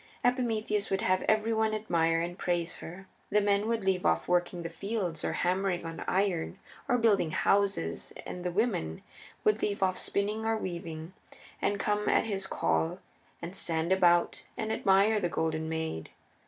Epimetheus 0.25 0.89
would 0.89 1.01
have 1.01 1.21
every 1.29 1.53
one 1.53 1.75
admire 1.75 2.21
and 2.21 2.39
praise 2.39 2.77
her. 2.77 3.05
The 3.29 3.39
men 3.39 3.67
would 3.67 3.85
leave 3.85 4.03
off 4.03 4.27
working 4.27 4.57
in 4.61 4.63
the 4.63 4.69
fields, 4.71 5.23
or 5.23 5.33
hammering 5.33 5.85
on 5.85 5.99
iron, 6.07 6.57
or 6.89 6.97
building 6.97 7.29
houses, 7.29 8.11
and 8.25 8.43
the 8.43 8.49
women 8.49 9.03
would 9.43 9.61
leave 9.61 9.83
off 9.83 9.99
spinning 9.99 10.43
or 10.43 10.57
weaving, 10.57 11.13
and 11.61 11.79
come 11.79 12.09
at 12.09 12.23
his 12.25 12.47
call, 12.47 12.97
and 13.43 13.55
stand 13.55 13.91
about 13.93 14.47
and 14.57 14.73
admire 14.73 15.19
the 15.19 15.29
Golden 15.29 15.69
Maid. 15.69 16.09